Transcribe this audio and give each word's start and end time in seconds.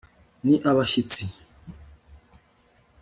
ni 0.45 0.55
abashyitsi 0.69 1.23